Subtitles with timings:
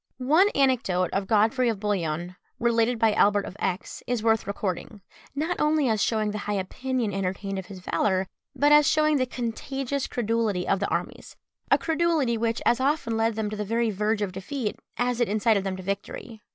[0.17, 5.01] One anecdote of Godfrey of Bouillon, related by Albert of Aix, is worth recording,
[5.35, 8.25] not only as shewing the high opinion entertained of his valour,
[8.55, 11.35] but as shewing the contagious credulity of the armies
[11.69, 15.29] a credulity which as often led them to the very verge of defeat, as it
[15.29, 16.41] incited them to victory.